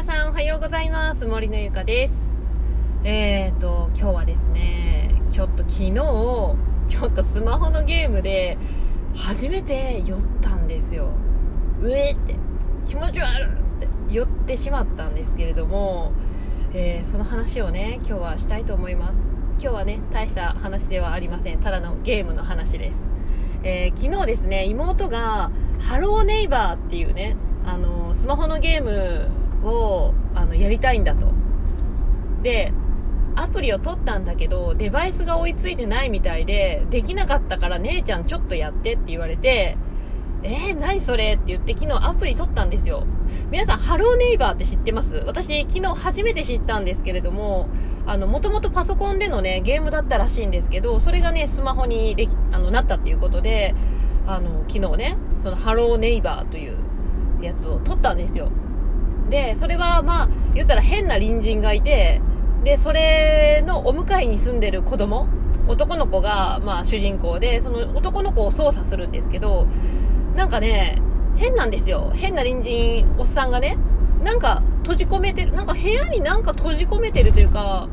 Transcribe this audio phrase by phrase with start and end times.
[0.00, 1.26] 皆さんおはようございます。
[1.26, 2.14] 森のゆかです。
[3.04, 6.56] えーと今日はですねちょっと昨日ちょ
[7.06, 8.56] っとスマホのゲームで
[9.14, 11.10] 初めて酔ったんですよ。
[11.82, 12.34] うえって。
[12.86, 13.50] 気持ち悪いっ
[13.80, 13.88] て。
[14.08, 16.12] 酔ってしまったんですけれども、
[16.72, 19.18] えー、その話をね今日はしたいと思います。
[19.60, 21.60] 今日はね大した話ではありません。
[21.60, 23.10] ただのゲームの話です。
[23.64, 27.36] えー、昨日ですね妹がハローネイバーっていうね
[27.66, 29.28] あのスマホのゲーム
[29.62, 31.26] をあのやりたいんだと。
[32.42, 32.72] で
[33.36, 39.76] アプリを取ったんだけどデバイスが追いついてないみたいでできなかったから姉ちゃんちょっとやってって言われて
[40.42, 43.06] えー、何それって言って昨日アプリ取ったんですよ。
[43.50, 45.16] 皆さんハローネイバーって知ってます？
[45.26, 47.68] 私昨日初めて知ったんですけれども
[48.06, 53.74] あのもともとパソコンでのねゲームだったらしいんですけどそれがねスマホにできあのなったっていうことで
[54.26, 56.76] あの昨日ねそのハローネイバーという
[57.42, 58.50] やつを取ったんですよ。
[59.30, 62.20] で、それはまあ、言ったら変な隣人がいて、
[62.64, 65.28] で、それのお迎えに住んでる子供、
[65.68, 69.66] 男の子が、まあ主人公で、その男の子を操作するんですけど、
[70.34, 71.00] なんかね、
[71.36, 72.12] 変なんですよ。
[72.14, 73.78] 変な隣人、おっさんがね、
[74.22, 77.88] なんか閉じ込めてる、なんか部屋になんか閉じ込めてるというか、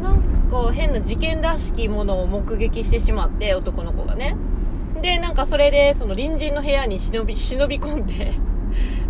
[0.00, 4.36] なんか変な事件らしきものを目撃してしまって、男の子がね。
[5.02, 8.32] で、なんかそれで、その隣人の部屋に忍び、忍び込んで、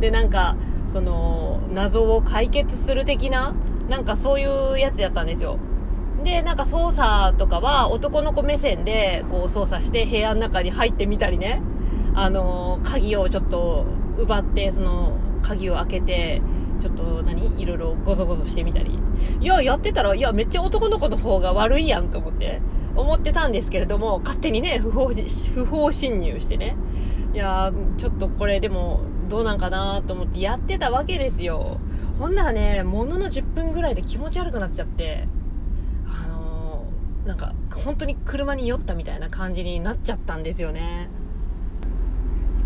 [0.00, 0.56] で、なんか、
[0.92, 3.54] その謎を解決する的な
[3.88, 5.58] なんかそういうやつやったんですよ。
[6.24, 11.62] でなんか操作とかは男の子目線でこう操作して部屋の中に入ってみたりね。
[12.14, 13.86] あの鍵をちょっと
[14.18, 16.42] 奪ってその鍵を開けて
[16.80, 17.60] ちょっと何？
[17.60, 18.98] いろいろゴソゴソしてみたり。
[19.40, 22.60] いややってたらいやめっちゃ男の子の方が悪いやんと思って
[22.96, 25.12] 思ってたんですけれども勝手にね不法
[25.54, 26.76] 不法侵入してね。
[27.32, 29.00] いやちょっとこれでも
[29.30, 31.78] どうなんかなと思ってやってたわけですよ。
[32.18, 35.26] ほんならねものの10分ぐらいで気持ち悪くなっちゃって
[36.06, 41.08] あのー、なんか本当に車に酔ったみたいな感じになっちゃったんですよね。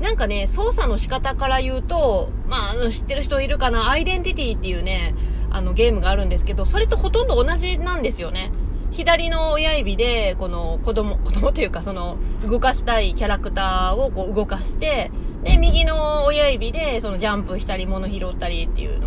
[0.00, 3.88] なんかね操作の仕方から言うとまあ知ってる人いるかな？
[3.90, 5.14] アイデンティティっていうね
[5.50, 8.50] あのゲームがあるんですけどそれとほとんど同じなんですよね。
[8.92, 15.10] 左の親指でこの子供子供というかその動かしたいキャラクターをこう動かして
[15.46, 19.06] で、右の親指で、そのジャンプしたり、物拾ったりっていうの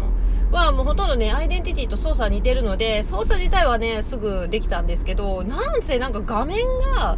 [0.52, 7.18] は、もうほとんどね、アイデンティティと操作似てるので、操作自体はね、すぐできたんですけど、なんせなんか画面が、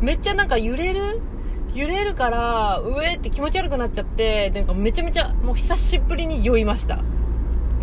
[0.00, 1.20] めっちゃなんか揺れる？
[1.74, 7.00] 揺れるから、上って気持ち悪くなっちゃって、なんかめちゃめちゃ、もう久しぶりに酔いました。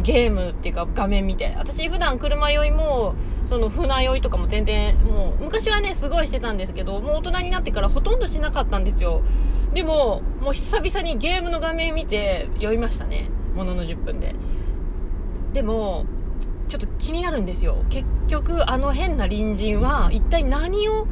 [0.01, 1.55] ゲームっていうか画面見て。
[1.57, 9.21] 私普段車酔いも、その船酔いとかも全然、もう昔はね、すごいしてたんですけど、もう大人になってからほとんどしなかったんですよ。
[9.73, 13.29] でも、もう久々にゲームの画面見て酔いましたね。
[13.55, 14.35] ものの10分で。
[15.53, 16.05] でも、
[16.67, 17.83] ちょっと気になるんですよ。
[17.89, 21.07] 結局、あの変な隣人は一体何を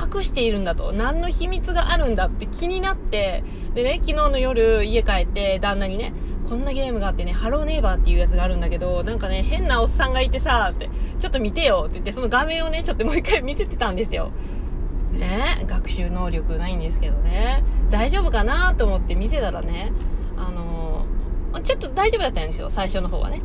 [0.00, 0.92] 隠しているんだと。
[0.92, 3.42] 何の秘密があるんだって気になって、
[3.74, 6.12] でね、昨日の夜家帰って旦那にね、
[6.52, 14.32] こんなゲームがあってね、ハローネイバーっていうやつがあるんだけど、なんかね、変なおっさんがいてさ、って、ちょっと見てよって言って、その画面をね、ちょっともう一回見せてたんですよ。
[15.12, 17.64] ね学習能力ないんですけどね。
[17.88, 19.92] 大丈夫かなと思って見せたらね
[20.36, 23.40] あのー、ちょっと大丈夫だったんですよ最初の方はね。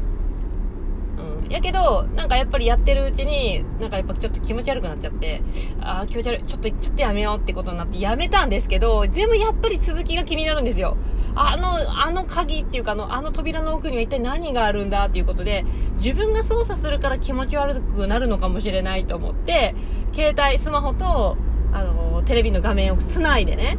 [1.46, 1.52] うん。
[1.52, 5.42] やけどなんかやっぱりやってるうちになんかやっぱちょっと気持ち悪くなっちゃって
[5.80, 6.44] ああ気持ち悪い。
[6.44, 10.98] ちょっとちょっとやめようってことになってやめたんですけどでもやっぱり続きが気になるんですよ。
[11.40, 15.66] あの、あの鍵っていうかあの、あの扉の奥には一体何があるんだっていうことで、
[15.98, 19.76] 自分が操作するから気持ち悪くなるのかもしれないと思って、
[20.14, 21.38] 携帯、スマホと、
[21.74, 23.78] あの、テレビの画面をつないでね、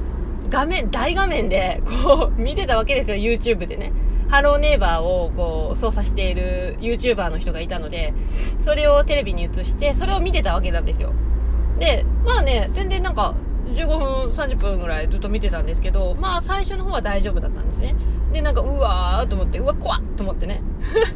[0.51, 3.93] 画面、大画面で、こう、 見てたわけですよ、YouTube でね。
[4.29, 8.13] ハローネイバーをこう操作している YouTuber の人がいたので、
[8.61, 11.13] それをテレビに映して、それを見てたわけなんですよ。
[11.79, 13.35] で、まあね、全然なんか、
[13.79, 17.95] 15分、30分ぐらいずっと見てたんですけど、まあ最初の方は大丈夫だったんですね。
[18.33, 20.63] で、なんか、うわーと思って、うわ、怖っと思ってね。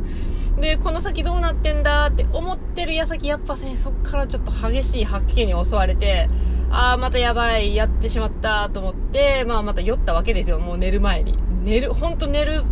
[0.61, 6.29] で、この先どうなってんだって思ってる矢先、やっぱね、そっからちょっと激しい吐き気に襲われて、
[6.70, 11.37] ああ、またやばい、やってしまったと思って、まあまた酔ったわけですよ、もう寝る前に。
[11.65, 12.62] 寝る、ほんと寝る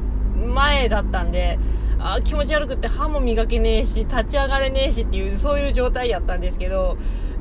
[0.47, 1.59] 前だったんで、
[1.99, 6.97] あ、気持ち悪くって歯も磨けねえし、立ち上がれねえしっていう、そういう状態やったんですけど、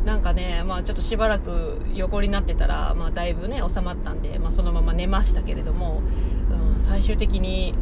[0.06, 6.02] なんかね、まあちょっとしばらく横になってたら、まあだいぶね、収まったんで、まあそのまま寝ましたけれども、
[6.76, 7.74] うん、最終的に、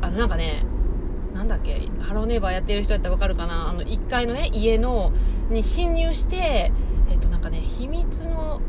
[0.00, 0.64] あのなんかね、
[1.34, 5.12] なんだっけ、ハローネイバーやってる人やったらわかるかな、あの1階のね、家の、
[5.50, 6.72] に侵入して、
[7.10, 8.60] えっとなんかね秘密の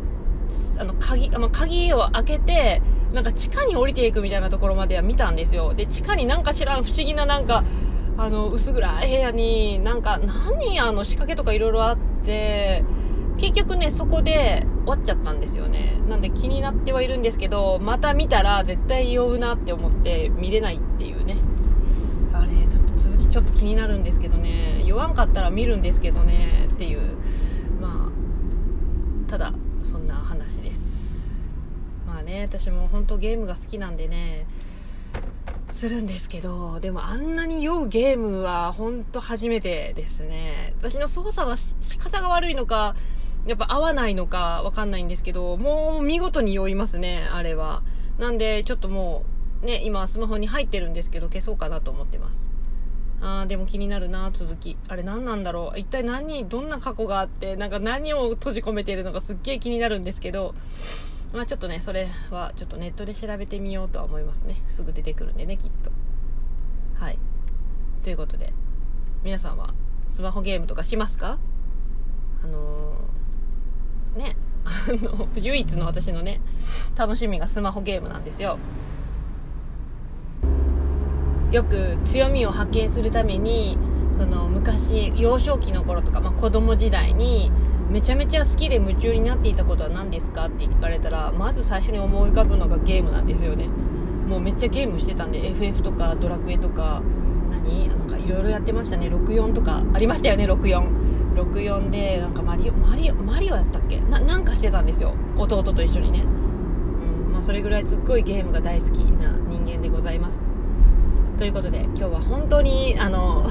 [0.77, 2.81] あの鍵、まあ、鍵を開けて
[3.13, 5.73] なんか地下に降りていくみたいなところまでは見たんですよ。
[5.73, 7.63] で地下になんか知らん不思議ななんか
[8.17, 15.99] あの薄暗い部屋になんか何あの仕掛けとかいろいろあって結局ねそこで終わっちゃったんですよね。
[16.07, 21.37] なんで気になってはいるんですけどまた見たら絶対酔うなって思って見れないっていうね。
[22.33, 24.83] あれちょっと続きちょっと気になるんですけどね。
[24.85, 26.67] 酔わんかったら見るんですけどね。
[26.73, 27.01] っていう。
[27.81, 28.09] ま
[29.27, 31.31] あただそんな話です。
[32.07, 34.47] まあね私も本当ゲームが好きなんでね。
[35.75, 40.73] するんですけど、でもあんなに酔うゲームは本当初めてですね。
[40.79, 42.95] 私の操作は仕方が悪いのか、
[43.45, 47.83] やっぱ合わないのかわかんないんですけど、もう見事に酔いますね、あれは。
[48.17, 49.25] なんで、ちょっとも
[49.63, 52.35] う、ね、今スマホに入ってるんですけど、消そうかなと思ってます。
[53.19, 54.77] あー、でも気になるな、続き。
[54.87, 55.79] あれ何なんだろう。
[55.79, 60.55] 一体何、どんな過去があって、なんか何を閉じ込めてるのかすっげえ気になるんですけど、
[61.35, 64.63] まあちょっとね、それはちょっとネットで調べてみようとは思いますね。
[64.69, 65.91] すぐ出てくるんでね、きっと。
[66.97, 67.19] はい。
[68.03, 68.53] ということで、
[69.21, 69.73] 皆さんは
[70.07, 71.37] スマホゲームとかしますか？
[72.41, 74.69] あのー、ね、 あ
[75.03, 76.39] の、唯一の私のね、
[76.95, 78.57] 楽しみがスマホゲームなんですよ。
[81.51, 83.77] よく強みを発見するために、
[84.13, 87.51] その昔、幼少期の頃とか、まあ、子供時代に、
[87.89, 90.45] めちゃめちゃ好きで夢中になっていたことは何ですか？
[90.47, 93.67] って聞かれたらまず最初に思い浮かぶのがゲームなんですよね。
[94.27, 97.01] もうめっちゃゲームしてたんで FF とかドラクエとか
[97.51, 97.87] 何？
[97.87, 99.07] なんかいろいろやってましたね。
[99.07, 103.99] 64とかありましたよね6464でなんかマリオマリオマリオやったっけ？
[104.01, 105.13] ななんかしてたんですよ。
[105.37, 106.19] 弟と一緒にね。
[106.19, 110.41] うんまあそれぐらいすっごいゲームが大好きな人間でございます。
[111.37, 113.47] ということで今日は本当にあの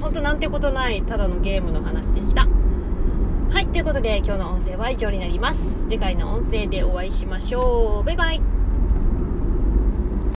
[0.00, 2.46] 本当なんてことないただのゲームの話でした。
[3.52, 5.82] はい、ということで今日の音声は以上になります。
[5.88, 8.04] 次回の音声でお会いしましょう。
[8.04, 8.59] バイバイ。